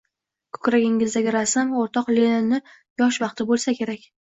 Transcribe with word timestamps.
—Ko‘kragingizdagi 0.57 1.35
rasm, 1.35 1.75
o‘rtoq 1.83 2.11
Leninni 2.17 2.61
yosh 3.05 3.23
vaqti 3.27 3.49
bo‘lsa 3.53 3.79
kerak? 3.83 4.07